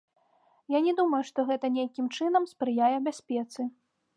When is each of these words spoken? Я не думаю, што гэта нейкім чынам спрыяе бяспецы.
Я 0.75 0.79
не 0.85 0.93
думаю, 0.99 1.19
што 1.29 1.45
гэта 1.49 1.71
нейкім 1.77 2.09
чынам 2.21 2.51
спрыяе 2.55 2.91
бяспецы. 3.11 3.61